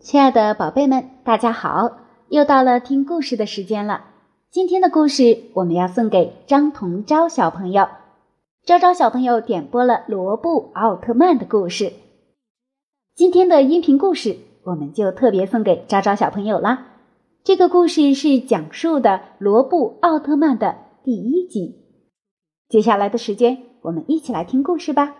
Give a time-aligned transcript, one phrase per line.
[0.00, 1.98] 亲爱的宝贝们，大家好！
[2.28, 4.04] 又到了听故事的时间了。
[4.48, 7.88] 今天的故事我们要送给张同昭小朋友。
[8.64, 11.92] 昭昭小朋友点播了罗布奥特曼的故事。
[13.16, 16.86] 今天的音频故事我们就特别送给昭昭小朋友啦。
[17.42, 21.74] 这个故事是讲述的罗布奥特曼的第一集。
[22.68, 25.16] 接下来的时间，我们一起来听故事吧。